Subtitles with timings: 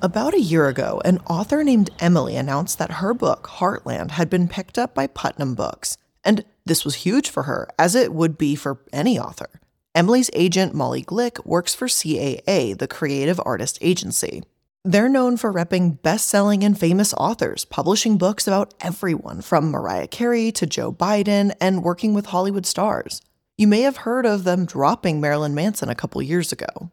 [0.00, 4.46] About a year ago, an author named Emily announced that her book, Heartland, had been
[4.46, 5.96] picked up by Putnam Books.
[6.24, 9.60] And this was huge for her, as it would be for any author.
[9.96, 14.44] Emily's agent, Molly Glick, works for CAA, the creative artist agency.
[14.84, 20.06] They're known for repping best selling and famous authors, publishing books about everyone from Mariah
[20.06, 23.20] Carey to Joe Biden, and working with Hollywood stars.
[23.56, 26.92] You may have heard of them dropping Marilyn Manson a couple years ago.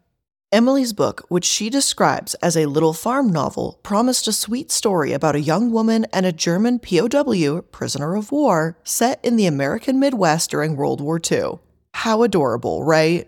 [0.55, 5.35] Emily's book, which she describes as a little farm novel, promised a sweet story about
[5.35, 10.49] a young woman and a German POW, prisoner of war, set in the American Midwest
[10.49, 11.59] during World War II.
[11.93, 13.27] How adorable, right?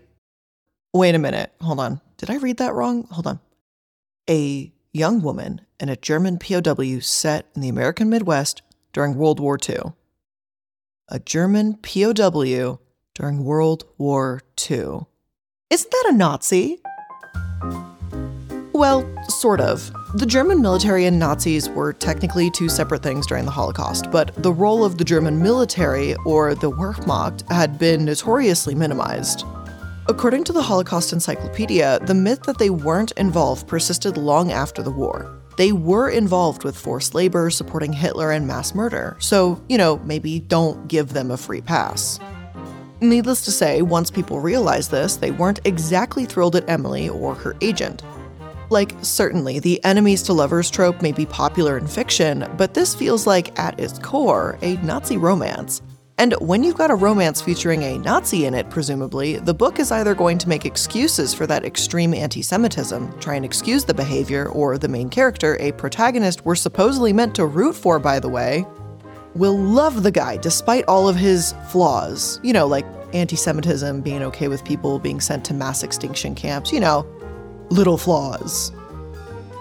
[0.94, 1.52] Wait a minute.
[1.60, 2.00] Hold on.
[2.16, 3.06] Did I read that wrong?
[3.10, 3.40] Hold on.
[4.30, 8.62] A young woman and a German POW set in the American Midwest
[8.94, 9.92] during World War II.
[11.08, 12.78] A German POW
[13.14, 14.40] during World War
[14.70, 15.00] II.
[15.68, 16.80] Isn't that a Nazi?
[18.72, 19.90] Well, sort of.
[20.14, 24.52] The German military and Nazis were technically two separate things during the Holocaust, but the
[24.52, 29.44] role of the German military, or the Wehrmacht, had been notoriously minimized.
[30.08, 34.90] According to the Holocaust Encyclopedia, the myth that they weren't involved persisted long after the
[34.90, 35.38] war.
[35.58, 40.38] They were involved with forced labor, supporting Hitler and mass murder, so, you know, maybe
[40.38, 42.20] don't give them a free pass.
[43.00, 47.54] Needless to say, once people realized this, they weren't exactly thrilled at Emily or her
[47.60, 48.02] agent.
[48.70, 53.24] Like, certainly, the enemies to lovers trope may be popular in fiction, but this feels
[53.24, 55.80] like, at its core, a Nazi romance.
[56.18, 59.92] And when you've got a romance featuring a Nazi in it, presumably, the book is
[59.92, 64.48] either going to make excuses for that extreme anti Semitism, try and excuse the behavior,
[64.48, 68.66] or the main character, a protagonist we're supposedly meant to root for, by the way,
[69.38, 72.40] will love the guy despite all of his flaws.
[72.42, 76.72] You know, like anti Semitism, being okay with people being sent to mass extinction camps,
[76.72, 77.06] you know,
[77.70, 78.72] little flaws.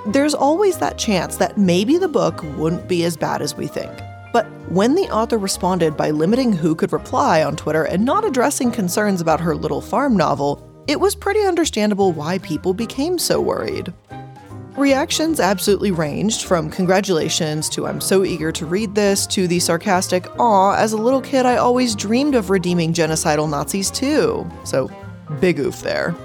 [0.07, 3.91] There's always that chance that maybe the book wouldn't be as bad as we think.
[4.33, 8.71] But when the author responded by limiting who could reply on Twitter and not addressing
[8.71, 13.93] concerns about her little farm novel, it was pretty understandable why people became so worried.
[14.77, 20.27] Reactions absolutely ranged from congratulations to I'm so eager to read this to the sarcastic,
[20.39, 24.47] aw, as a little kid I always dreamed of redeeming genocidal Nazis too.
[24.65, 24.91] So,
[25.39, 26.15] big oof there.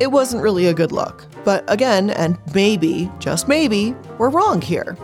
[0.00, 4.94] It wasn't really a good look, but again, and maybe, just maybe, we're wrong here.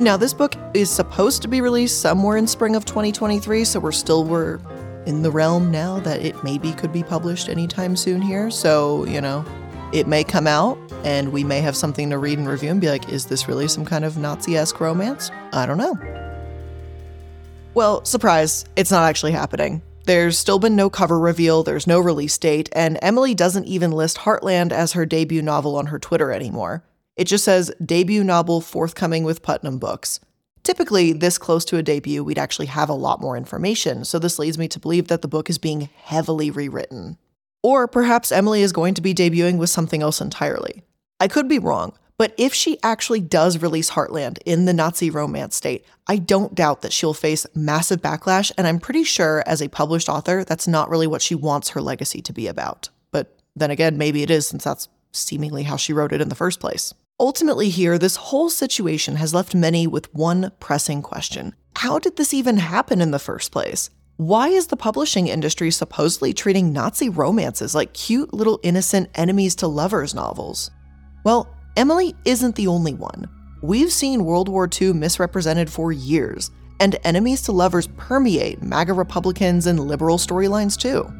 [0.00, 3.92] Now, this book is supposed to be released somewhere in spring of 2023, so we're
[3.92, 4.58] still we're
[5.06, 8.50] in the realm now that it maybe could be published anytime soon here.
[8.50, 9.44] So, you know,
[9.92, 12.88] it may come out and we may have something to read and review and be
[12.88, 15.30] like, is this really some kind of Nazi esque romance?
[15.52, 15.98] I don't know.
[17.74, 19.82] Well, surprise, it's not actually happening.
[20.06, 24.18] There's still been no cover reveal, there's no release date, and Emily doesn't even list
[24.18, 26.82] Heartland as her debut novel on her Twitter anymore.
[27.16, 30.20] It just says debut novel forthcoming with Putnam Books.
[30.62, 34.38] Typically, this close to a debut, we'd actually have a lot more information, so this
[34.38, 37.18] leads me to believe that the book is being heavily rewritten.
[37.62, 40.82] Or perhaps Emily is going to be debuting with something else entirely.
[41.18, 45.56] I could be wrong, but if she actually does release Heartland in the Nazi romance
[45.56, 49.68] state, I don't doubt that she'll face massive backlash, and I'm pretty sure as a
[49.68, 52.90] published author, that's not really what she wants her legacy to be about.
[53.10, 56.34] But then again, maybe it is since that's seemingly how she wrote it in the
[56.34, 56.92] first place.
[57.18, 62.34] Ultimately, here, this whole situation has left many with one pressing question How did this
[62.34, 63.90] even happen in the first place?
[64.20, 69.66] Why is the publishing industry supposedly treating Nazi romances like cute little innocent enemies to
[69.66, 70.70] lovers novels?
[71.24, 73.30] Well, Emily isn't the only one.
[73.62, 76.50] We've seen World War II misrepresented for years,
[76.80, 81.10] and enemies to lovers permeate MAGA Republicans and liberal storylines too.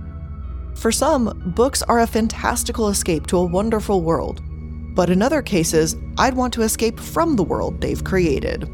[0.78, 4.42] For some, books are a fantastical escape to a wonderful world,
[4.94, 8.64] but in other cases, I'd want to escape from the world they've created.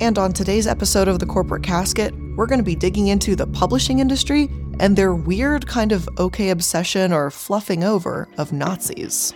[0.00, 3.46] And on today's episode of The Corporate Casket, we're going to be digging into the
[3.46, 4.48] publishing industry
[4.78, 9.34] and their weird kind of okay obsession or fluffing over of Nazis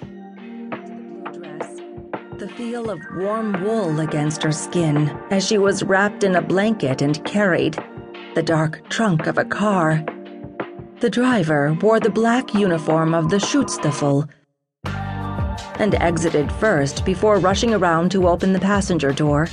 [2.40, 7.02] the feel of warm wool against her skin as she was wrapped in a blanket
[7.02, 7.76] and carried
[8.34, 10.02] the dark trunk of a car.
[11.00, 14.26] The driver wore the black uniform of the Schutzstaffel
[14.84, 19.46] and exited first before rushing around to open the passenger door.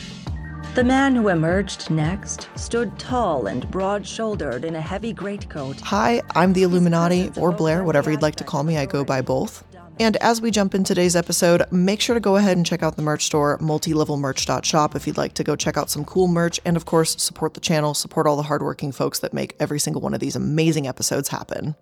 [0.77, 5.81] The man who emerged next stood tall and broad shouldered in a heavy greatcoat.
[5.81, 9.21] Hi, I'm the iilluminaughtii, or Blair, whatever you'd like to call me, I go by
[9.23, 9.63] both.
[9.99, 12.95] And as we jump in today's episode, make sure to go ahead and check out
[12.95, 16.59] the merch store, multilevelmerch.shop, if you'd like to go check out some cool merch.
[16.63, 20.03] And of course, support the channel, support all the hardworking folks that make every single
[20.03, 21.75] one of these amazing episodes happen.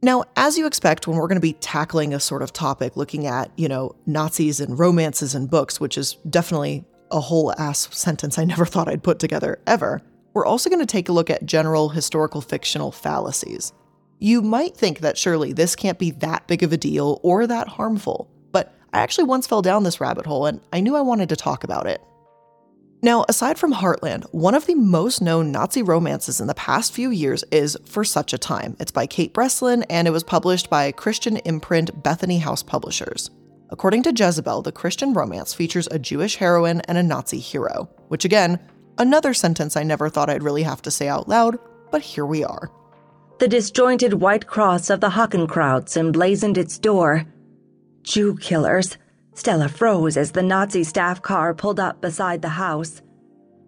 [0.00, 3.26] Now, as you expect, when we're going to be tackling a sort of topic looking
[3.26, 8.38] at, you know, Nazis and romances and books, which is definitely a whole ass sentence
[8.38, 10.00] I never thought I'd put together ever,
[10.34, 13.72] we're also going to take a look at general historical fictional fallacies.
[14.20, 17.66] You might think that surely this can't be that big of a deal or that
[17.66, 21.28] harmful, but I actually once fell down this rabbit hole and I knew I wanted
[21.30, 22.00] to talk about it.
[23.00, 27.10] Now, aside from Heartland, one of the most known Nazi romances in the past few
[27.10, 28.76] years is For Such a Time.
[28.80, 33.30] It's by Kate Breslin and it was published by Christian imprint Bethany House Publishers.
[33.70, 38.24] According to Jezebel, the Christian romance features a Jewish heroine and a Nazi hero, which
[38.24, 38.58] again,
[38.98, 41.56] another sentence I never thought I'd really have to say out loud,
[41.92, 42.68] but here we are.
[43.38, 47.26] The disjointed white cross of the Hakenkreuz emblazoned its door.
[48.02, 48.96] Jew killers
[49.38, 53.02] Stella froze as the Nazi staff car pulled up beside the house.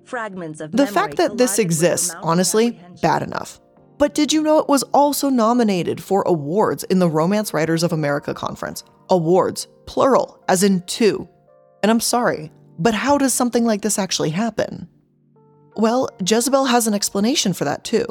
[0.04, 3.60] Fragments of the fact that this exists, honestly, bad enough.
[3.96, 7.92] But did you know it was also nominated for awards in the Romance Writers of
[7.92, 8.82] America conference?
[9.10, 11.28] Awards, plural, as in two.
[11.84, 12.50] And I'm sorry,
[12.80, 14.88] but how does something like this actually happen?
[15.76, 18.06] Well, Jezebel has an explanation for that too.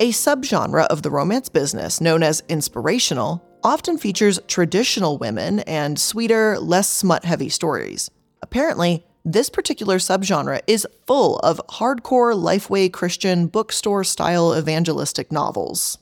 [0.00, 6.56] A subgenre of the romance business known as inspirational often features traditional women and sweeter,
[6.60, 8.08] less smut heavy stories.
[8.40, 15.98] Apparently, this particular subgenre is full of hardcore Lifeway Christian bookstore style evangelistic novels.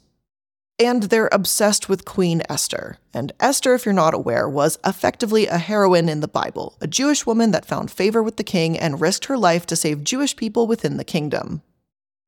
[0.79, 2.99] And they're obsessed with Queen Esther.
[3.15, 7.25] And Esther, if you're not aware, was effectively a heroine in the Bible, a Jewish
[7.25, 10.67] woman that found favor with the king and risked her life to save Jewish people
[10.67, 11.63] within the kingdom.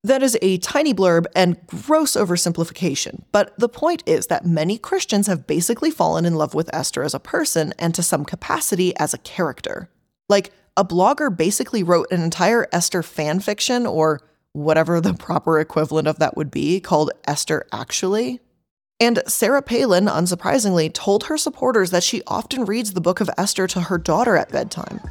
[0.03, 5.27] That is a tiny blurb and gross oversimplification, but the point is that many Christians
[5.27, 9.13] have basically fallen in love with Esther as a person and to some capacity as
[9.13, 9.89] a character.
[10.29, 14.21] Like, a blogger basically wrote an entire Esther fan fiction, or
[14.53, 18.39] whatever the proper equivalent of that would be, called Esther Actually.
[18.99, 23.67] And Sarah Palin, unsurprisingly, told her supporters that she often reads the book of Esther
[23.67, 25.01] to her daughter at bedtime.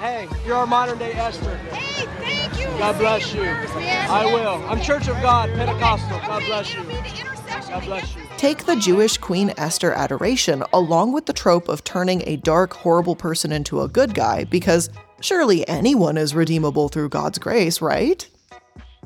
[0.00, 1.56] Hey, you're our modern day Esther.
[1.56, 2.43] Hey, thank you.
[2.78, 3.42] God bless you.
[3.44, 4.62] I will.
[4.68, 6.18] I'm Church of God, Pentecostal.
[6.18, 6.82] God bless you.
[6.82, 8.22] God bless you.
[8.36, 13.16] Take the Jewish Queen Esther adoration along with the trope of turning a dark, horrible
[13.16, 14.90] person into a good guy, because
[15.20, 18.28] surely anyone is redeemable through God's grace, right?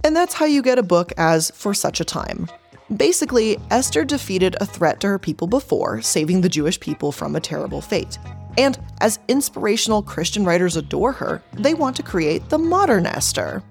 [0.02, 2.48] And that's how you get a book as For Such a Time.
[2.96, 7.40] Basically, Esther defeated a threat to her people before, saving the Jewish people from a
[7.40, 8.18] terrible fate.
[8.58, 13.62] And as inspirational Christian writers adore her, they want to create the modern Esther.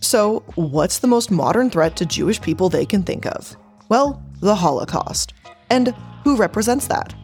[0.00, 3.56] So, what's the most modern threat to Jewish people they can think of?
[3.88, 5.32] Well, the Holocaust.
[5.70, 5.94] And
[6.24, 7.14] who represents that?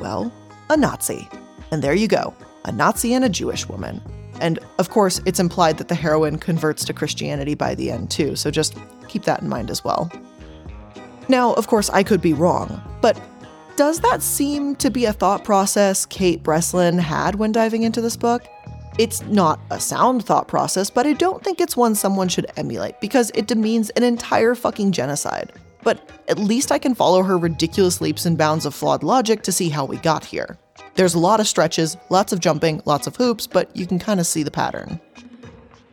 [0.00, 0.32] Well,
[0.70, 1.28] a Nazi.
[1.70, 2.34] And there you go
[2.64, 4.00] a Nazi and a Jewish woman.
[4.40, 8.34] And of course, it's implied that the heroine converts to Christianity by the end, too,
[8.36, 8.74] so just
[9.06, 10.10] keep that in mind as well.
[11.28, 13.20] Now, of course, I could be wrong, but
[13.76, 18.16] does that seem to be a thought process Kate Breslin had when diving into this
[18.16, 18.46] book?
[18.98, 23.00] It's not a sound thought process, but I don't think it's one someone should emulate
[23.00, 25.52] because it demeans an entire fucking genocide.
[25.82, 29.52] But at least I can follow her ridiculous leaps and bounds of flawed logic to
[29.52, 30.56] see how we got here.
[30.94, 34.20] There's a lot of stretches, lots of jumping, lots of hoops, but you can kind
[34.20, 35.00] of see the pattern.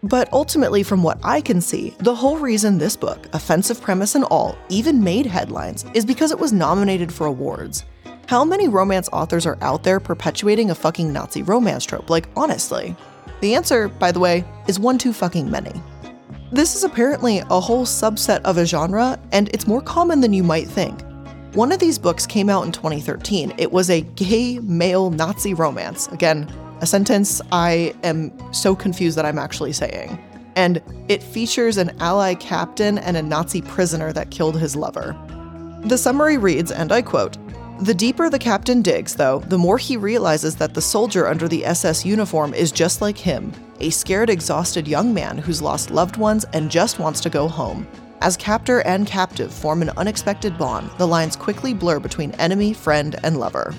[0.04, 4.24] But ultimately, from what I can see, the whole reason this book, offensive premise and
[4.26, 7.86] all, even made headlines is because it was nominated for awards.
[8.28, 12.10] How many romance authors are out there perpetuating a fucking Nazi romance trope?
[12.10, 12.96] Like, honestly.
[13.42, 15.74] The answer, by the way, is one too fucking many.
[16.52, 20.44] This is apparently a whole subset of a genre, and it's more common than you
[20.44, 21.02] might think.
[21.54, 23.54] One of these books came out in 2013.
[23.58, 26.08] It was a gay male Nazi romance.
[26.08, 30.20] Again, a sentence I am so confused that I'm actually saying.
[30.56, 35.16] And it features an Ally captain and a Nazi prisoner that killed his lover.
[35.84, 37.38] The summary reads, and I quote
[37.86, 41.66] The deeper the captain digs, though, the more he realizes that the soldier under the
[41.66, 46.46] SS uniform is just like him a scared, exhausted young man who's lost loved ones
[46.54, 47.88] and just wants to go home.
[48.22, 53.16] As captor and captive form an unexpected bond, the lines quickly blur between enemy, friend,
[53.24, 53.74] and lover.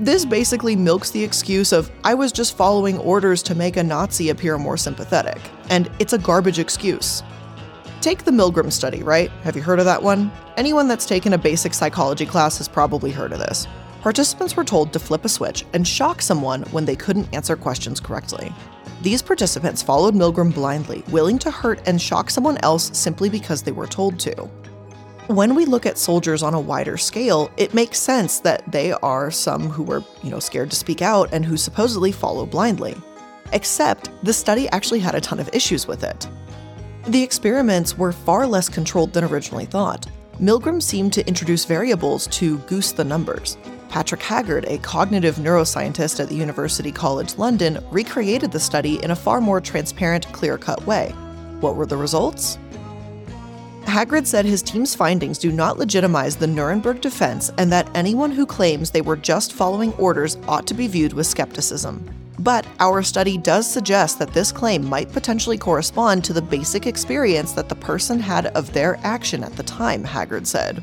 [0.00, 4.30] This basically milks the excuse of, I was just following orders to make a Nazi
[4.30, 5.40] appear more sympathetic.
[5.70, 7.22] And it's a garbage excuse.
[8.00, 9.30] Take the Milgram study, right?
[9.44, 10.32] Have you heard of that one?
[10.56, 13.68] Anyone that's taken a basic psychology class has probably heard of this.
[14.00, 18.00] Participants were told to flip a switch and shock someone when they couldn't answer questions
[18.00, 18.52] correctly.
[19.00, 23.72] These participants followed Milgram blindly, willing to hurt and shock someone else simply because they
[23.72, 24.50] were told to
[25.28, 29.30] when we look at soldiers on a wider scale, it makes sense that they are
[29.30, 32.94] some who were, you know, scared to speak out and who supposedly follow blindly.
[33.52, 36.28] Except the study actually had a ton of issues with it.
[37.06, 40.06] The experiments were far less controlled than originally thought.
[40.40, 43.56] Milgram seemed to introduce variables to goose the numbers.
[43.88, 49.16] Patrick Haggard, a cognitive neuroscientist at the University College London, recreated the study in a
[49.16, 51.10] far more transparent, clear cut way.
[51.60, 52.58] What were the results?
[53.86, 58.46] Haggard said his team's findings do not legitimize the Nuremberg defense and that anyone who
[58.46, 62.04] claims they were just following orders ought to be viewed with skepticism.
[62.40, 67.52] But our study does suggest that this claim might potentially correspond to the basic experience
[67.52, 70.82] that the person had of their action at the time, Haggard said.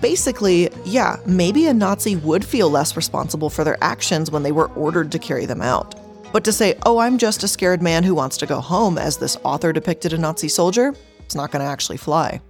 [0.00, 4.70] Basically, yeah, maybe a Nazi would feel less responsible for their actions when they were
[4.74, 5.94] ordered to carry them out.
[6.32, 9.16] But to say, oh, I'm just a scared man who wants to go home, as
[9.16, 10.94] this author depicted a Nazi soldier,
[11.34, 12.40] it's not going to actually fly.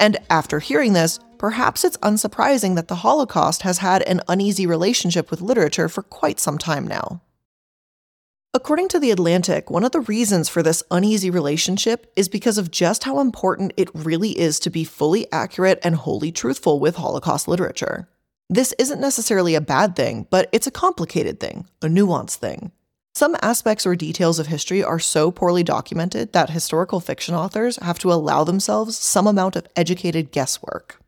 [0.00, 5.30] And after hearing this, perhaps it's unsurprising that the Holocaust has had an uneasy relationship
[5.30, 7.22] with literature for quite some time now.
[8.52, 12.72] According to The Atlantic, one of the reasons for this uneasy relationship is because of
[12.72, 17.46] just how important it really is to be fully accurate and wholly truthful with Holocaust
[17.46, 18.08] literature.
[18.50, 22.72] This isn't necessarily a bad thing, but it's a complicated thing, a nuanced thing.
[23.14, 27.98] Some aspects or details of history are so poorly documented that historical fiction authors have
[27.98, 30.98] to allow themselves some amount of educated guesswork.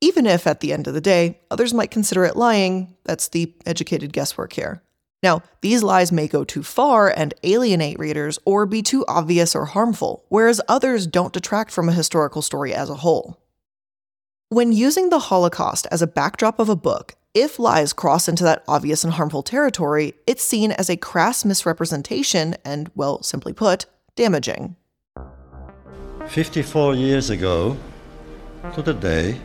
[0.00, 3.52] Even if, at the end of the day, others might consider it lying, that's the
[3.66, 4.80] educated guesswork here.
[5.20, 9.64] Now, these lies may go too far and alienate readers or be too obvious or
[9.64, 13.42] harmful, whereas others don't detract from a historical story as a whole.
[14.50, 18.64] When using the Holocaust as a backdrop of a book, if lies cross into that
[18.66, 24.76] obvious and harmful territory, it's seen as a crass misrepresentation and, well, simply put, damaging.
[26.26, 27.76] 54 years ago,
[28.74, 29.38] to the day,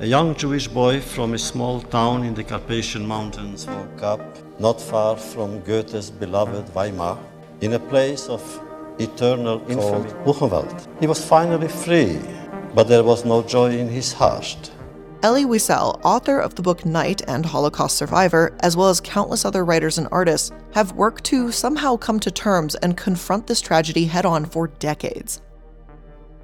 [0.00, 4.20] a young Jewish boy from a small town in the Carpathian Mountains woke up
[4.58, 7.18] not far from Goethe's beloved Weimar
[7.60, 8.42] in a place of
[8.98, 10.88] eternal infamy, Buchenwald.
[11.00, 12.18] He was finally free,
[12.74, 14.70] but there was no joy in his heart.
[15.24, 19.64] Elie Wiesel, author of the book Night and Holocaust Survivor, as well as countless other
[19.64, 24.26] writers and artists, have worked to somehow come to terms and confront this tragedy head
[24.26, 25.40] on for decades.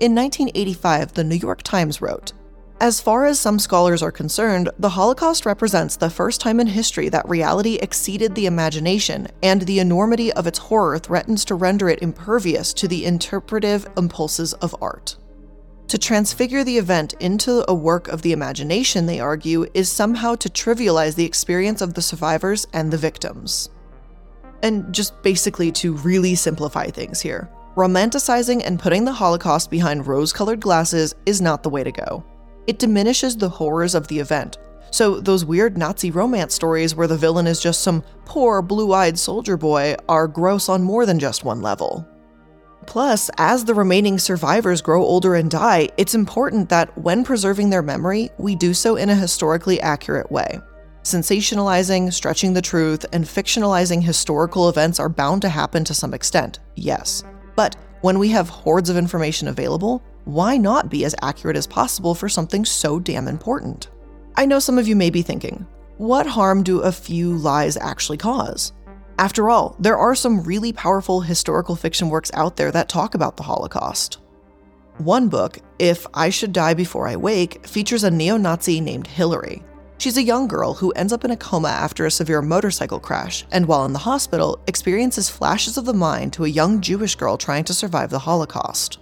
[0.01, 2.33] In 1985, the New York Times wrote,
[2.81, 7.11] as far as some scholars are concerned, the Holocaust represents the first time in history
[7.11, 12.01] that reality exceeded the imagination, and the enormity of its horror threatens to render it
[12.01, 15.17] impervious to the interpretive impulses of art.
[15.91, 20.49] To transfigure the event into a work of the imagination, they argue, is somehow to
[20.49, 23.71] trivialize the experience of the survivors and the victims.
[24.63, 30.33] And just basically to really simplify things here, romanticizing and putting the Holocaust behind rose
[30.33, 32.25] colored glasses is not the way to go
[32.71, 34.59] it diminishes the horrors of the event.
[34.93, 39.19] So, those weird Nazi romance stories where the villain is just some poor blue eyed
[39.19, 42.07] soldier boy are gross on more than just one level.
[42.87, 47.83] Plus, as the remaining survivors grow older and die, it's important that when preserving their
[47.83, 50.59] memory, we do so in a historically accurate way.
[51.03, 56.59] Sensationalizing, stretching the truth, and fictionalizing historical events are bound to happen to some extent,
[56.75, 57.25] yes.
[57.57, 62.15] But when we have hordes of information available, why not be as accurate as possible
[62.15, 63.89] for something so damn important?
[64.37, 68.19] I know some of you may be thinking, what harm do a few lies actually
[68.19, 68.73] cause?
[69.21, 73.37] After all, there are some really powerful historical fiction works out there that talk about
[73.37, 74.17] the Holocaust.
[74.97, 79.63] One book, If I Should Die Before I Wake, features a neo Nazi named Hillary.
[79.99, 83.45] She's a young girl who ends up in a coma after a severe motorcycle crash,
[83.53, 87.37] and while in the hospital, experiences flashes of the mind to a young Jewish girl
[87.37, 89.01] trying to survive the Holocaust.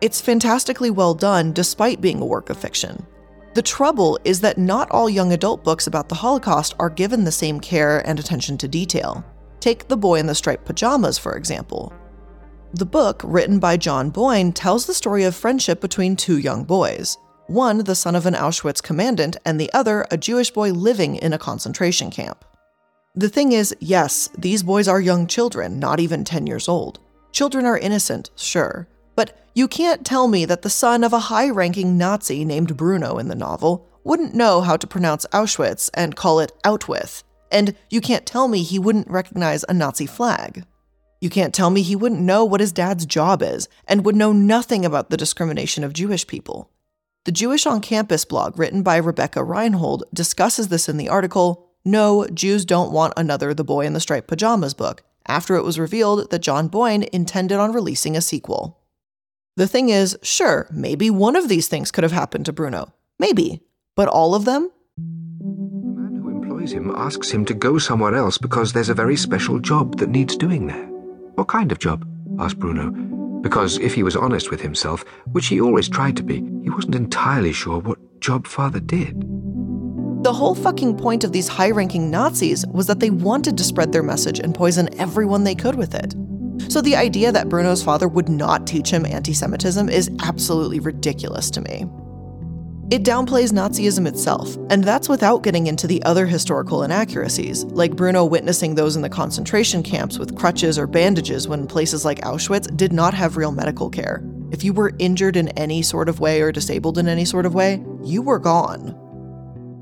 [0.00, 3.06] It's fantastically well done despite being a work of fiction.
[3.52, 7.30] The trouble is that not all young adult books about the Holocaust are given the
[7.30, 9.22] same care and attention to detail.
[9.64, 11.90] Take The Boy in the Striped Pajamas, for example.
[12.74, 17.16] The book, written by John Boyne, tells the story of friendship between two young boys
[17.46, 21.32] one, the son of an Auschwitz commandant, and the other, a Jewish boy living in
[21.32, 22.44] a concentration camp.
[23.14, 27.00] The thing is, yes, these boys are young children, not even 10 years old.
[27.32, 31.48] Children are innocent, sure, but you can't tell me that the son of a high
[31.48, 36.38] ranking Nazi named Bruno in the novel wouldn't know how to pronounce Auschwitz and call
[36.40, 37.22] it Outwith.
[37.54, 40.64] And you can't tell me he wouldn't recognize a Nazi flag.
[41.20, 44.32] You can't tell me he wouldn't know what his dad's job is and would know
[44.32, 46.68] nothing about the discrimination of Jewish people.
[47.24, 52.26] The Jewish on Campus blog, written by Rebecca Reinhold, discusses this in the article No,
[52.26, 56.30] Jews Don't Want Another The Boy in the Striped Pajamas book, after it was revealed
[56.30, 58.80] that John Boyne intended on releasing a sequel.
[59.56, 62.92] The thing is, sure, maybe one of these things could have happened to Bruno.
[63.18, 63.62] Maybe.
[63.94, 64.72] But all of them?
[66.72, 70.36] Him asks him to go somewhere else because there's a very special job that needs
[70.36, 70.86] doing there.
[71.34, 72.06] What kind of job?
[72.38, 72.90] asked Bruno.
[73.42, 76.94] because if he was honest with himself, which he always tried to be, he wasn't
[76.94, 79.22] entirely sure what job father did.
[80.24, 83.92] The whole fucking point of these high ranking Nazis was that they wanted to spread
[83.92, 86.14] their message and poison everyone they could with it.
[86.72, 91.50] So the idea that Bruno's father would not teach him anti Semitism is absolutely ridiculous
[91.50, 91.84] to me.
[92.90, 98.26] It downplays Nazism itself, and that's without getting into the other historical inaccuracies, like Bruno
[98.26, 102.92] witnessing those in the concentration camps with crutches or bandages when places like Auschwitz did
[102.92, 104.22] not have real medical care.
[104.50, 107.54] If you were injured in any sort of way or disabled in any sort of
[107.54, 108.94] way, you were gone.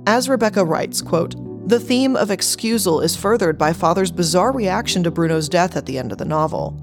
[0.07, 1.35] As Rebecca writes, quote,
[1.69, 5.99] the theme of excusal is furthered by Father's bizarre reaction to Bruno's death at the
[5.99, 6.79] end of the novel.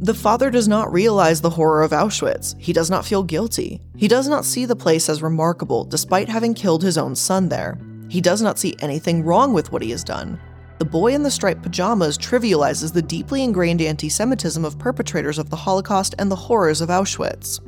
[0.00, 2.54] The father does not realize the horror of Auschwitz.
[2.58, 3.80] He does not feel guilty.
[3.96, 7.78] He does not see the place as remarkable despite having killed his own son there.
[8.10, 10.38] He does not see anything wrong with what he has done.
[10.78, 15.48] The boy in the striped pajamas trivializes the deeply ingrained anti Semitism of perpetrators of
[15.48, 17.60] the Holocaust and the horrors of Auschwitz.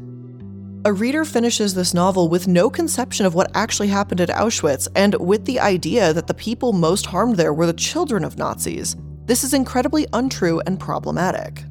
[0.84, 5.14] A reader finishes this novel with no conception of what actually happened at Auschwitz and
[5.14, 8.96] with the idea that the people most harmed there were the children of Nazis.
[9.24, 11.64] This is incredibly untrue and problematic.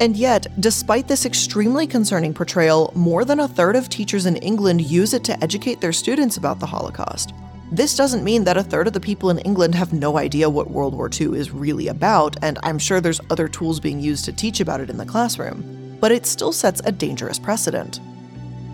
[0.00, 4.80] And yet, despite this extremely concerning portrayal, more than a third of teachers in England
[4.80, 7.34] use it to educate their students about the Holocaust.
[7.70, 10.70] This doesn't mean that a third of the people in England have no idea what
[10.70, 14.32] World War II is really about, and I'm sure there's other tools being used to
[14.32, 18.00] teach about it in the classroom, but it still sets a dangerous precedent.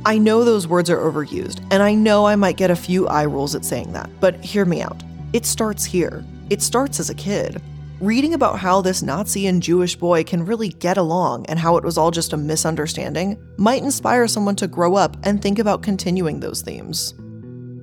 [0.07, 3.27] I know those words are overused, and I know I might get a few eye
[3.27, 5.03] rolls at saying that, but hear me out.
[5.33, 6.25] It starts here.
[6.49, 7.61] It starts as a kid.
[8.01, 11.85] Reading about how this Nazi and Jewish boy can really get along and how it
[11.85, 16.39] was all just a misunderstanding might inspire someone to grow up and think about continuing
[16.39, 17.15] those themes.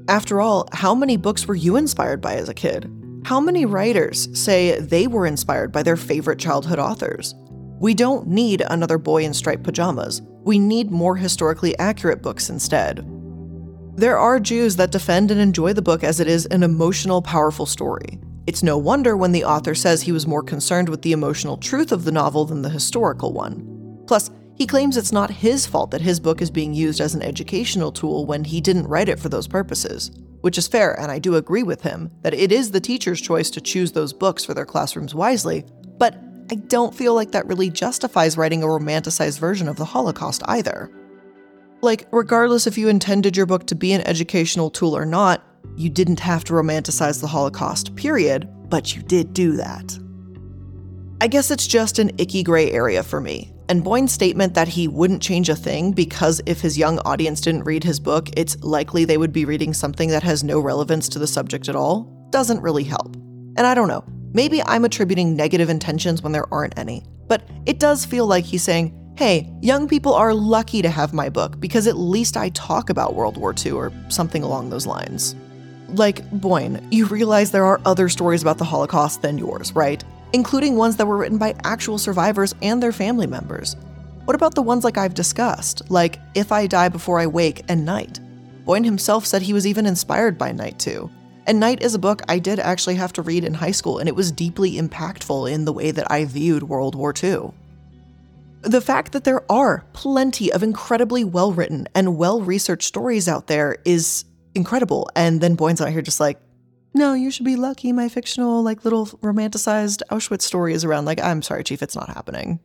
[0.07, 2.91] After all, how many books were you inspired by as a kid?
[3.25, 7.33] How many writers say they were inspired by their favorite childhood authors?
[7.79, 10.21] We don't need another boy in striped pajamas.
[10.43, 13.03] We need more historically accurate books instead.
[13.95, 17.65] There are Jews that defend and enjoy the book as it is an emotional, powerful
[17.65, 18.19] story.
[18.45, 21.93] It's no wonder when the author says he was more concerned with the emotional truth
[21.93, 24.03] of the novel than the historical one.
[24.05, 27.21] Plus, he claims it's not his fault that his book is being used as an
[27.21, 30.11] educational tool when he didn't write it for those purposes.
[30.41, 33.49] Which is fair, and I do agree with him that it is the teacher's choice
[33.51, 35.63] to choose those books for their classrooms wisely,
[35.97, 40.43] but I don't feel like that really justifies writing a romanticized version of the Holocaust
[40.45, 40.91] either.
[41.81, 45.41] Like, regardless if you intended your book to be an educational tool or not,
[45.75, 49.97] you didn't have to romanticize the Holocaust, period, but you did do that.
[51.21, 53.53] I guess it's just an icky gray area for me.
[53.69, 57.63] And Boyne's statement that he wouldn't change a thing because if his young audience didn't
[57.63, 61.19] read his book, it's likely they would be reading something that has no relevance to
[61.19, 63.15] the subject at all, doesn't really help.
[63.55, 67.79] And I don't know, maybe I'm attributing negative intentions when there aren't any, but it
[67.79, 71.87] does feel like he's saying, hey, young people are lucky to have my book because
[71.87, 75.35] at least I talk about World War II or something along those lines.
[75.93, 80.03] Like, Boyne, you realize there are other stories about the Holocaust than yours, right?
[80.33, 83.75] Including ones that were written by actual survivors and their family members.
[84.25, 87.85] What about the ones like I've discussed, like If I Die Before I Wake and
[87.85, 88.19] Night?
[88.65, 91.11] Boyne himself said he was even inspired by Night too.
[91.45, 94.09] And Night is a book I did actually have to read in high school, and
[94.09, 97.51] it was deeply impactful in the way that I viewed World War II.
[98.61, 103.45] The fact that there are plenty of incredibly well written and well researched stories out
[103.45, 104.23] there is
[104.55, 105.09] incredible.
[105.15, 106.39] And then Boyne's out here just like,
[106.93, 107.91] no, you should be lucky.
[107.91, 111.05] My fictional, like, little romanticized Auschwitz story is around.
[111.05, 112.59] Like, I'm sorry, Chief, it's not happening.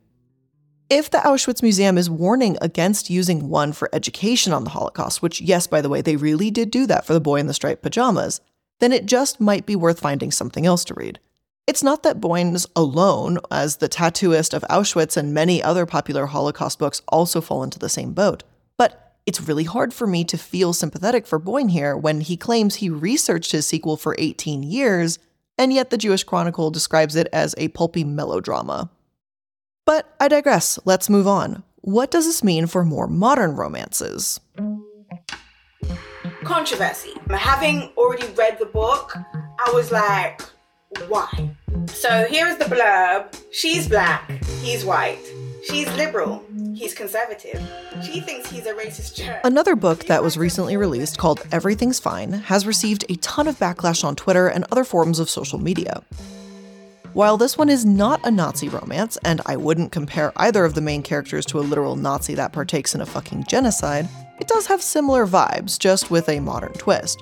[0.89, 5.41] If the Auschwitz Museum is warning against using one for education on the Holocaust, which,
[5.41, 7.81] yes, by the way, they really did do that for the boy in the striped
[7.81, 8.41] pajamas,
[8.79, 11.19] then it just might be worth finding something else to read.
[11.67, 16.79] It's not that Boyne's alone, as the tattooist of Auschwitz and many other popular Holocaust
[16.79, 18.43] books also fall into the same boat.
[19.29, 22.89] It's really hard for me to feel sympathetic for Boyne here when he claims he
[22.89, 25.19] researched his sequel for 18 years,
[25.55, 28.89] and yet the Jewish Chronicle describes it as a pulpy melodrama.
[29.85, 31.61] But I digress, let's move on.
[31.81, 34.39] What does this mean for more modern romances?
[36.43, 37.13] Controversy.
[37.29, 40.41] Having already read the book, I was like,
[41.07, 41.51] why?
[41.85, 43.39] So here's the blurb.
[43.51, 44.27] She's black,
[44.63, 45.21] he's white.
[45.69, 47.61] She's liberal, he's conservative.
[48.03, 49.39] She thinks he's a racist jerk.
[49.43, 54.03] Another book that was recently released called Everything's Fine has received a ton of backlash
[54.03, 56.01] on Twitter and other forms of social media.
[57.13, 60.81] While this one is not a Nazi romance, and I wouldn't compare either of the
[60.81, 64.81] main characters to a literal Nazi that partakes in a fucking genocide, it does have
[64.81, 67.21] similar vibes, just with a modern twist.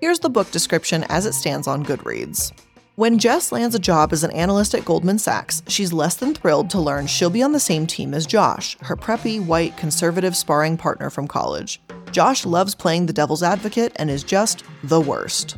[0.00, 2.52] Here's the book description as it stands on Goodreads.
[2.94, 6.68] When Jess lands a job as an analyst at Goldman Sachs, she's less than thrilled
[6.70, 10.76] to learn she'll be on the same team as Josh, her preppy, white, conservative sparring
[10.76, 11.80] partner from college.
[12.10, 15.56] Josh loves playing the devil's advocate and is just the worst.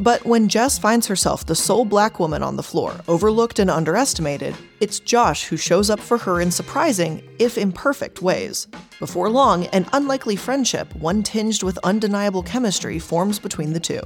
[0.00, 4.56] But when Jess finds herself the sole black woman on the floor, overlooked and underestimated,
[4.80, 8.66] it's Josh who shows up for her in surprising, if imperfect, ways.
[8.98, 14.02] Before long, an unlikely friendship, one tinged with undeniable chemistry, forms between the two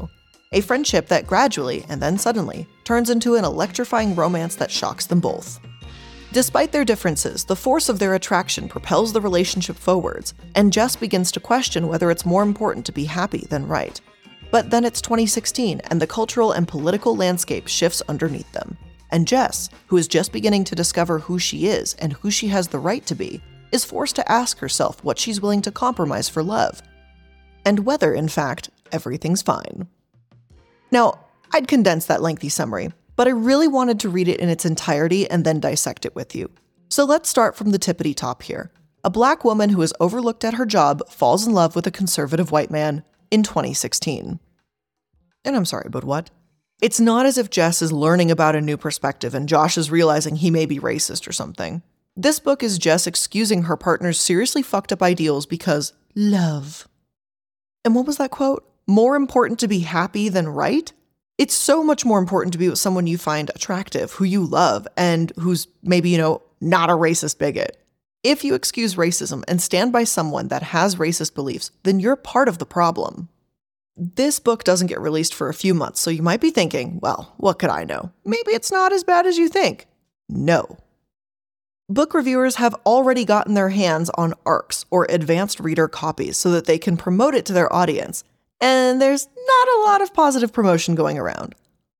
[0.52, 5.20] a friendship that gradually, and then suddenly, turns into an electrifying romance that shocks them
[5.20, 5.60] both.
[6.32, 11.30] Despite their differences, the force of their attraction propels the relationship forwards, and Jess begins
[11.32, 14.00] to question whether it's more important to be happy than right.
[14.50, 18.78] But then it's 2016, and the cultural and political landscape shifts underneath them.
[19.10, 22.68] And Jess, who is just beginning to discover who she is and who she has
[22.68, 26.42] the right to be, is forced to ask herself what she's willing to compromise for
[26.42, 26.82] love.
[27.64, 29.86] And whether, in fact, everything's fine.
[30.92, 34.64] Now, I'd condense that lengthy summary, but I really wanted to read it in its
[34.64, 36.50] entirety and then dissect it with you.
[36.90, 38.70] So let's start from the tippity top here.
[39.02, 42.52] A black woman who is overlooked at her job falls in love with a conservative
[42.52, 44.38] white man in 2016.
[45.44, 46.30] And I'm sorry, but what?
[46.80, 50.36] It's not as if Jess is learning about a new perspective and Josh is realizing
[50.36, 51.82] he may be racist or something.
[52.16, 56.86] This book is Jess excusing her partner's seriously fucked up ideals because love.
[57.84, 58.68] And what was that quote?
[58.92, 60.92] More important to be happy than right?
[61.38, 64.86] It's so much more important to be with someone you find attractive, who you love,
[64.96, 67.78] and who's maybe, you know, not a racist bigot.
[68.22, 72.48] If you excuse racism and stand by someone that has racist beliefs, then you're part
[72.48, 73.28] of the problem.
[73.96, 77.34] This book doesn't get released for a few months, so you might be thinking, well,
[77.38, 78.12] what could I know?
[78.24, 79.86] Maybe it's not as bad as you think.
[80.28, 80.78] No.
[81.88, 86.66] Book reviewers have already gotten their hands on ARCs or advanced reader copies so that
[86.66, 88.22] they can promote it to their audience,
[88.62, 91.54] and there's not a lot of positive promotion going around.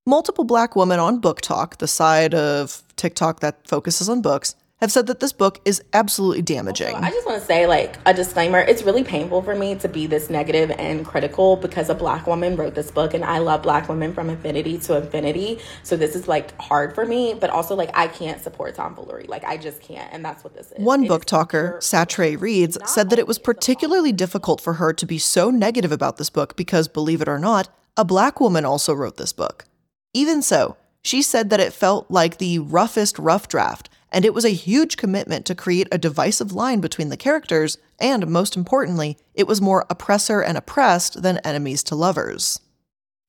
[0.06, 5.06] Multiple black women on BookTok, the side of TikTok that focuses on books, have said
[5.06, 6.96] that this book is absolutely damaging.
[6.96, 10.08] I just want to say, like, a disclaimer it's really painful for me to be
[10.08, 13.88] this negative and critical because a black woman wrote this book, and I love black
[13.88, 15.60] women from infinity to infinity.
[15.84, 19.26] So this is, like, hard for me, but also, like, I can't support tomfoolery.
[19.28, 20.78] Like, I just can't, and that's what this is.
[20.78, 25.16] One book talker, Satre Reads, said that it was particularly difficult for her to be
[25.16, 29.16] so negative about this book because, believe it or not, a black woman also wrote
[29.16, 29.64] this book.
[30.12, 34.44] Even so, she said that it felt like the roughest rough draft and it was
[34.44, 39.46] a huge commitment to create a divisive line between the characters, and most importantly, it
[39.46, 42.60] was more oppressor and oppressed than enemies to lovers.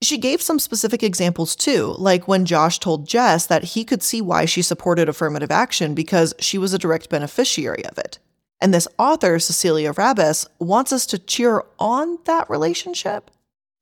[0.02, 4.22] She gave some specific examples too, like when Josh told Jess that he could see
[4.22, 8.19] why she supported affirmative action because she was a direct beneficiary of it.
[8.60, 13.32] And this author, Cecilia Rabess, wants us to cheer on that relationship,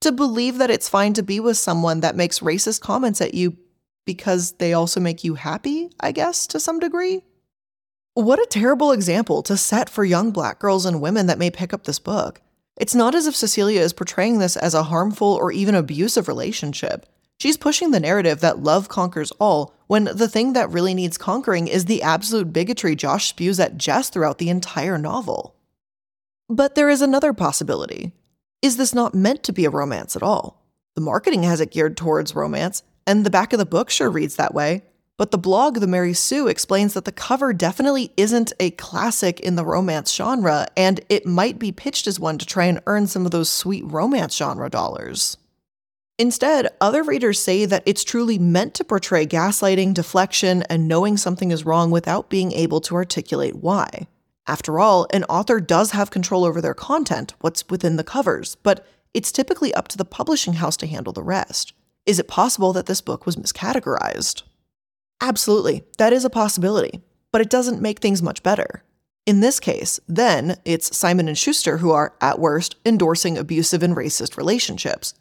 [0.02, 3.58] to believe that it's fine to be with someone that makes racist comments at you
[4.06, 7.24] because they also make you happy, I guess, to some degree.
[8.14, 11.74] What a terrible example to set for young black girls and women that may pick
[11.74, 12.42] up this book.
[12.78, 17.06] It's not as if Cecilia is portraying this as a harmful or even abusive relationship.
[17.40, 21.68] She's pushing the narrative that love conquers all, when the thing that really needs conquering
[21.68, 25.56] is the absolute bigotry Josh spews at Jess throughout the entire novel.
[26.50, 28.14] But there is another possibility.
[28.62, 30.64] Is this not meant to be a romance at all?
[30.96, 34.36] The marketing has it geared towards romance, and the back of the book sure reads
[34.36, 34.84] that way.
[35.18, 39.56] But the blog, The Mary Sue, explains that the cover definitely isn't a classic in
[39.56, 43.26] the romance genre, and it might be pitched as one to try and earn some
[43.26, 45.38] of those sweet romance genre dollars.
[46.18, 51.52] Instead, other readers say that it's truly meant to portray gaslighting, deflection, and knowing something
[51.52, 54.08] is wrong without being able to articulate why.
[54.48, 58.86] After all, an author does have control over their content, what's within the covers, but
[59.14, 61.74] it's typically up to the publishing house to handle the rest.
[62.06, 64.44] Is it possible that this book was miscategorized?
[65.22, 68.84] Absolutely, that is a possibility, but it doesn't make things much better.
[69.28, 73.96] In this case, then it's Simon and Schuster who are, at worst, endorsing abusive and
[73.96, 75.14] racist relationships.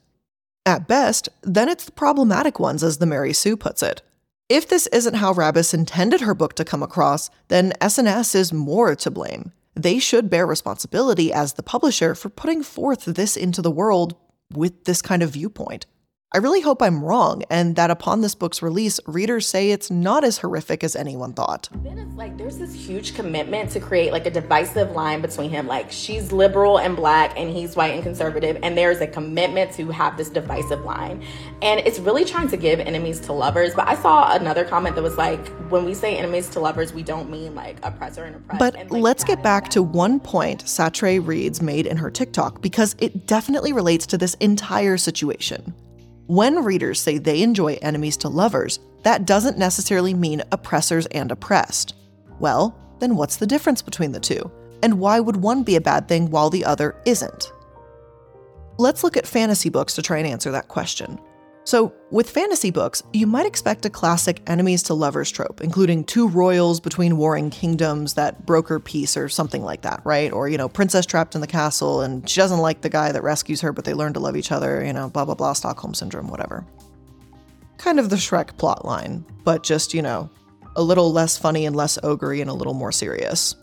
[0.64, 4.00] At best, then it's the problematic ones, as the Mary Sue puts it.
[4.48, 8.96] If this isn't how Rabess intended her book to come across, then S&S is more
[8.96, 9.52] to blame.
[9.74, 14.16] They should bear responsibility as the publisher for putting forth this into the world
[14.52, 15.86] with this kind of viewpoint.
[16.32, 20.22] I really hope I'm wrong and that upon this book's release, readers say it's not
[20.22, 21.68] as horrific as anyone thought.
[21.82, 25.66] Then it's like there's this huge commitment to create like a divisive line between him.
[25.66, 29.90] Like she's liberal and black and he's white and conservative, and there's a commitment to
[29.90, 31.24] have this divisive line.
[31.62, 33.74] And it's really trying to give enemies to lovers.
[33.74, 37.02] But I saw another comment that was like, when we say enemies to lovers, we
[37.02, 38.60] don't mean like oppressor and oppressed.
[38.60, 42.62] But and, like, let's get back to one point Satre Reads made in her TikTok
[42.62, 45.74] because it definitely relates to this entire situation.
[46.30, 51.94] When readers say they enjoy enemies to lovers, that doesn't necessarily mean oppressors and oppressed.
[52.38, 54.48] Well, then what's the difference between the two?
[54.80, 57.52] And why would one be a bad thing while the other isn't?
[58.78, 61.18] Let's look at fantasy books to try and answer that question.
[61.70, 66.26] So, with fantasy books, you might expect a classic enemies to lovers trope, including two
[66.26, 70.32] royals between warring kingdoms that broker peace or something like that, right?
[70.32, 73.22] Or, you know, princess trapped in the castle and she doesn't like the guy that
[73.22, 75.94] rescues her, but they learn to love each other, you know, blah, blah, blah, Stockholm
[75.94, 76.66] Syndrome, whatever.
[77.78, 80.28] Kind of the Shrek plotline, but just, you know,
[80.74, 83.54] a little less funny and less ogre and a little more serious.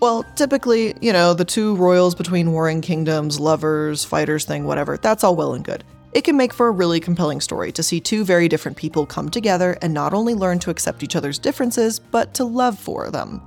[0.00, 5.22] Well, typically, you know, the two royals between warring kingdoms, lovers, fighters thing, whatever, that's
[5.22, 5.84] all well and good.
[6.12, 9.28] It can make for a really compelling story to see two very different people come
[9.28, 13.40] together and not only learn to accept each other's differences, but to love for them.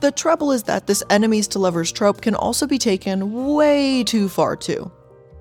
[0.00, 4.28] The trouble is that this enemies to lovers trope can also be taken way too
[4.28, 4.90] far, too.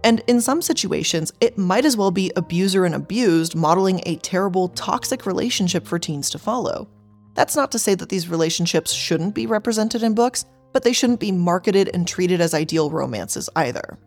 [0.04, 4.68] And in some situations, it might as well be abuser and abused, modeling a terrible,
[4.70, 6.90] toxic relationship for teens to follow.
[7.36, 11.22] That's not to say that these relationships shouldn't be represented in books, but they shouldn't
[11.22, 13.98] be marketed and treated as ideal romances either.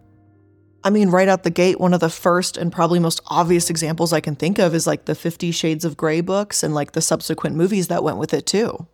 [0.87, 4.13] I mean, right out the gate, one of the first and probably most obvious examples
[4.13, 7.01] I can think of is like the Fifty Shades of Grey books and like the
[7.01, 8.87] subsequent movies that went with it too.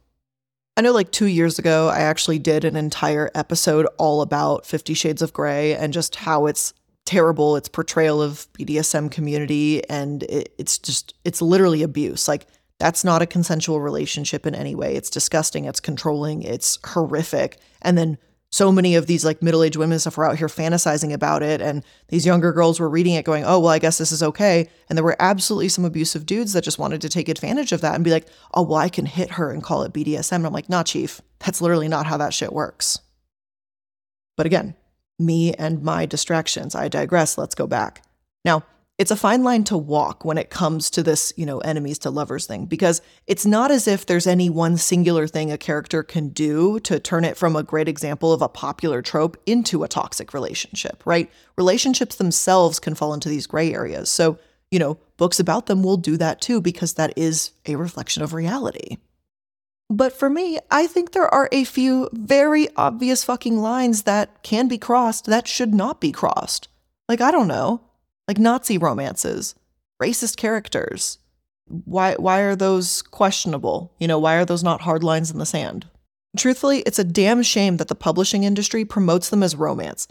[0.74, 4.94] I know like two years ago, I actually did an entire episode all about Fifty
[4.94, 6.72] Shades of Grey and just how it's
[7.04, 12.26] terrible, its portrayal of BDSM community, and it, it's just, it's literally abuse.
[12.26, 12.46] Like,
[12.78, 14.96] that's not a consensual relationship in any way.
[14.96, 17.58] It's disgusting, it's controlling, it's horrific.
[17.82, 18.16] And then
[18.52, 21.82] so many of these like middle-aged women stuff were out here fantasizing about it and
[22.08, 24.96] these younger girls were reading it going oh well i guess this is okay and
[24.96, 28.04] there were absolutely some abusive dudes that just wanted to take advantage of that and
[28.04, 30.68] be like oh well i can hit her and call it bdsm and i'm like
[30.68, 33.00] nah chief that's literally not how that shit works.
[34.36, 34.76] But again
[35.18, 38.04] me and my distractions i digress let's go back.
[38.44, 38.64] Now
[39.02, 42.08] it's a fine line to walk when it comes to this, you know, enemies to
[42.08, 46.28] lovers thing, because it's not as if there's any one singular thing a character can
[46.28, 50.32] do to turn it from a great example of a popular trope into a toxic
[50.32, 51.28] relationship, right?
[51.58, 54.08] Relationships themselves can fall into these gray areas.
[54.08, 54.38] So,
[54.70, 58.32] you know, books about them will do that too, because that is a reflection of
[58.32, 58.98] reality.
[59.90, 64.68] But for me, I think there are a few very obvious fucking lines that can
[64.68, 66.68] be crossed that should not be crossed.
[67.08, 67.80] Like, I don't know
[68.28, 69.54] like Nazi romances,
[70.02, 71.18] racist characters.
[71.66, 73.94] Why why are those questionable?
[73.98, 75.86] You know, why are those not hard lines in the sand?
[76.36, 80.08] Truthfully, it's a damn shame that the publishing industry promotes them as romance.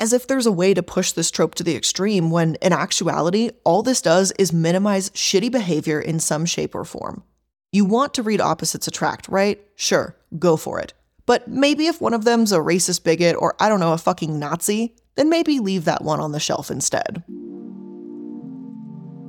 [0.00, 3.50] As if there's a way to push this trope to the extreme when, in actuality,
[3.62, 7.22] all this does is minimize shitty behavior in some shape or form.
[7.70, 9.64] You want to read opposites attract, right?
[9.76, 10.92] Sure, go for it.
[11.26, 14.38] But maybe if one of them's a racist bigot or, I don't know, a fucking
[14.38, 17.22] Nazi, then maybe leave that one on the shelf instead.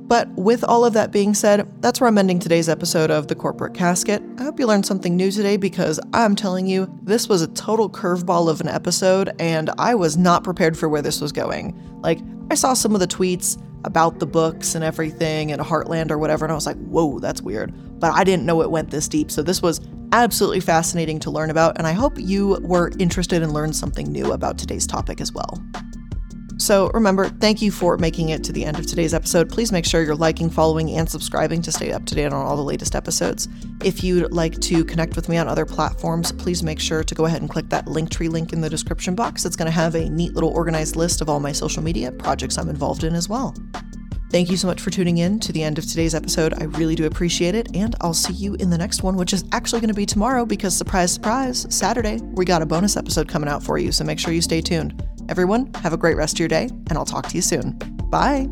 [0.06, 3.34] But with all of that being said, that's where I'm ending today's episode of The
[3.34, 4.22] Corporate Casket.
[4.38, 7.90] I hope you learned something new today because I'm telling you, this was a total
[7.90, 11.76] curveball of an episode, and I was not prepared for where this was going.
[12.02, 12.20] Like,
[12.52, 16.44] I saw some of the tweets about the books and everything and Heartland or whatever,
[16.44, 17.74] and I was like, whoa, that's weird.
[17.98, 19.80] But I didn't know it went this deep, so this was
[20.12, 24.30] absolutely fascinating to learn about, and I hope you were interested and learned something new
[24.30, 25.60] about today's topic as well.
[26.66, 29.48] So remember, thank you for making it to the end of today's episode.
[29.48, 32.56] Please make sure you're liking, following, and subscribing to stay up to date on all
[32.56, 33.46] the latest episodes.
[33.84, 37.26] If you'd like to connect with me on other platforms, please make sure to go
[37.26, 39.44] ahead and click that Linktree link in the description box.
[39.44, 42.58] It's going to have a neat little organized list of all my social media projects
[42.58, 43.54] I'm involved in as well.
[44.32, 46.52] Thank you so much for tuning in to the end of today's episode.
[46.60, 49.44] I really do appreciate it, and I'll see you in the next one, which is
[49.52, 53.48] actually going to be tomorrow because, surprise, surprise, Saturday, we got a bonus episode coming
[53.48, 55.00] out for you, so make sure you stay tuned.
[55.28, 57.78] Everyone, have a great rest of your day, and I'll talk to you soon.
[58.10, 58.48] Bye.